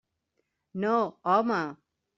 [0.73, 1.77] No, home!